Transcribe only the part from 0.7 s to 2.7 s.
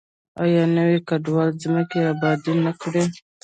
نویو کډوالو ځمکې ابادې